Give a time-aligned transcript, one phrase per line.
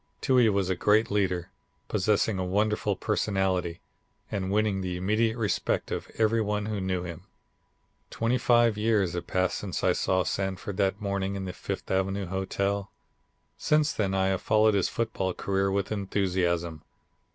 [0.19, 1.51] Toohey was a great leader,
[1.87, 3.81] possessing a wonderful personality,
[4.31, 7.25] and winning the immediate respect of every one who knew him."
[8.09, 12.25] Twenty five years have passed since I saw Sanford that morning in the Fifth Avenue
[12.25, 12.89] Hotel.
[13.59, 16.81] Since then I have followed his football career with enthusiasm.